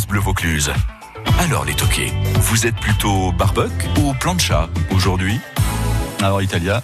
[0.00, 0.72] France Bleu Vaucluse.
[1.40, 5.38] Alors les toqués, vous êtes plutôt barbecue ou plancha aujourd'hui?
[6.22, 6.82] Alors Italia,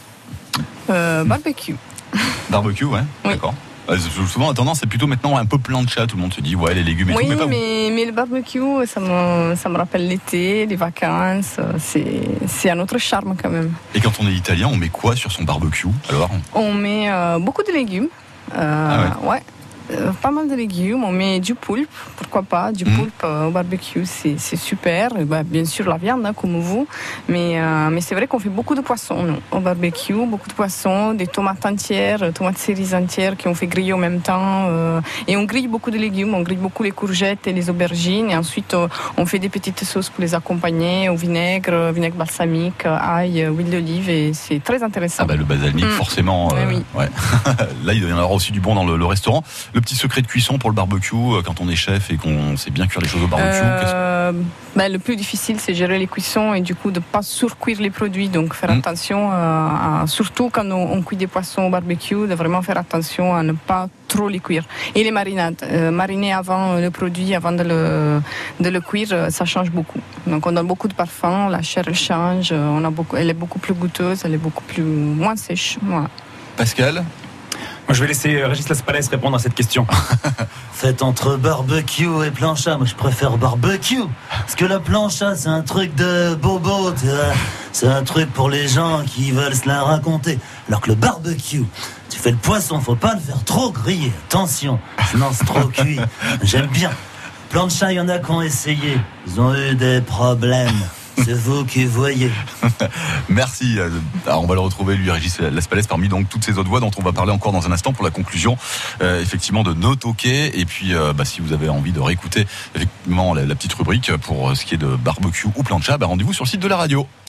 [0.91, 1.77] Euh, barbecue.
[2.51, 3.31] barbecue, ouais, Oui.
[3.31, 3.55] d'accord.
[3.89, 6.55] Euh, Souvent la tendance c'est plutôt maintenant un peu plancha, tout le monde se dit
[6.57, 9.71] ouais les légumes et oui, tout, mais pas mais, mais le barbecue, ça me, ça
[9.71, 11.57] me rappelle l'été, les vacances.
[11.59, 11.73] euh,
[12.47, 13.73] C'est un autre charme quand même.
[13.95, 16.29] Et quand on est italien, on met quoi sur son barbecue Alors?
[16.53, 18.09] On met euh, beaucoup de légumes.
[18.55, 19.41] Euh, ouais.
[19.91, 22.97] Euh, pas mal de légumes, on met du poulpe, pourquoi pas, du Mhm.
[22.97, 25.11] poulpe euh, au barbecue, c'est super.
[25.19, 26.87] Et bah, bien sûr la viande, hein, comme vous,
[27.29, 30.55] mais, euh, mais c'est vrai qu'on fait beaucoup de poissons nous, au barbecue, beaucoup de
[30.55, 34.69] poissons, des tomates entières, tomates cerises entières qui ont fait griller en même temps.
[35.29, 38.37] et on grille beaucoup de légumes, on grille beaucoup les courgettes et les aubergines, et
[38.37, 38.75] ensuite
[39.17, 44.09] on fait des petites sauces pour les accompagner au vinaigre, vinaigre balsamique, ail, huile d'olive,
[44.11, 45.23] et c'est très intéressant.
[45.25, 45.91] Ah bah le balsamique Mm.
[45.91, 46.49] forcément.
[46.69, 46.83] Oui.
[46.95, 47.09] ouais.
[47.85, 49.43] Là il y en avoir aussi du bon dans le, le restaurant.
[49.77, 52.57] Le petit secret de cuisson pour le barbecue euh, quand on est chef et qu'on
[52.57, 53.61] sait bien cuire les choses au barbecue.
[53.63, 54.33] Euh,
[54.75, 57.91] ben, le plus difficile, c'est gérer les cuissons et du coup de pas surcuire les
[57.91, 58.31] produits.
[58.31, 58.79] Donc faire Mm.
[58.79, 62.79] attention, euh, à- surtout quand on, on cuit des poissons au barbecue, de vraiment faire
[62.79, 64.65] attention à ne pas trop les cuire.
[64.95, 68.23] Et les marinades, euh, mariner avant le produit, avant de le,
[68.65, 70.01] de le cuire, ça change beaucoup.
[70.27, 73.35] Donc on donne beaucoup de parfum, la chair elle change, on a beaucoup, elle est
[73.45, 75.77] beaucoup plus goûteuse, elle est beaucoup plus moins sèche.
[75.83, 76.09] Voilà.
[76.57, 77.05] Pascal
[77.89, 79.87] Moi, je vais laisser euh, Régis Laspalès répondre à cette question.
[80.73, 84.03] Faites entre barbecue et plancha, moi je préfère barbecue.
[84.29, 86.93] Parce que la plancha, c'est un truc de bobo.
[87.71, 90.41] C'est un truc pour les gens qui veulent se la raconter.
[90.67, 91.65] Alors que le barbecue,
[92.11, 94.13] tu fais le poisson, faut pas le faire trop griller.
[94.29, 96.01] Attention, sinon c'est trop cuit.
[96.43, 96.91] J'aime bien.
[97.51, 98.99] Plancha, il y en a qui ont essayé.
[99.29, 100.83] Ils ont eu des problèmes.
[101.25, 102.31] C'est vous qui voyez.
[103.29, 103.79] Merci.
[103.79, 103.91] euh,
[104.27, 106.91] alors, on va le retrouver, lui, Régis Laspalès, parmi donc toutes ces autres voix dont
[106.99, 108.57] on va parler encore dans un instant pour la conclusion,
[109.03, 110.59] euh, effectivement, de nos toquets.
[110.59, 114.15] Et puis, euh, bah, si vous avez envie de réécouter, effectivement, la, la petite rubrique
[114.19, 116.77] pour ce qui est de barbecue ou plancha, bah, rendez-vous sur le site de la
[116.77, 117.07] radio.